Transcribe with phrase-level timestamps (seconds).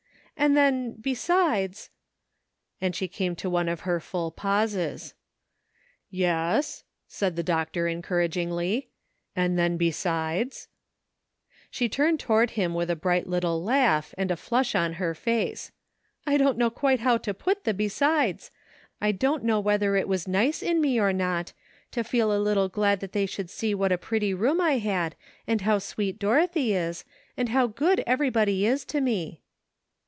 [0.37, 1.91] And then besides
[2.81, 5.13] "—and she came to one of her full pauses.
[6.09, 8.89] "Yes," said the doctor encouragingly,
[9.35, 10.67] "and then besides
[11.69, 14.29] "—She turned toward him with a bright little GREAT QUESTIONS SETTLED.
[14.29, 15.71] 289 laugh, and a flush on her face."
[16.33, 18.49] I don't know quite how to put the 'besides.'
[18.99, 21.53] I don't know whether it was nice in me, or not,
[21.91, 25.15] to feel a little glad that they should see what a pretty room I had,
[25.45, 27.05] and how sweet Dorothy is,
[27.37, 29.43] and how good everybody is to me."